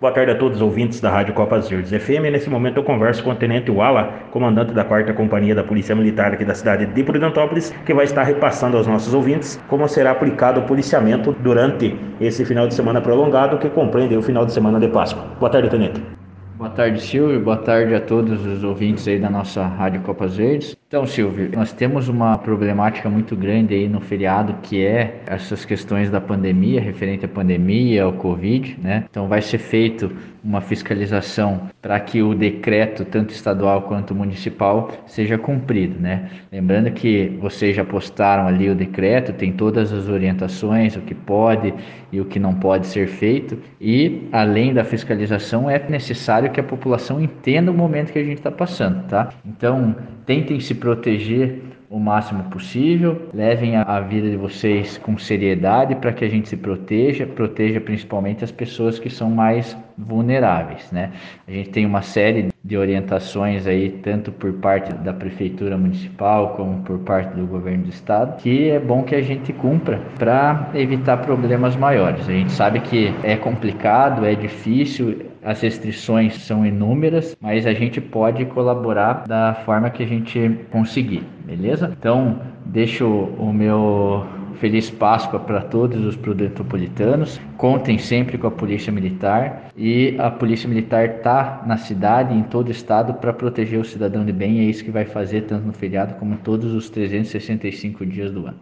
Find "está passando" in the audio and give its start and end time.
48.38-49.02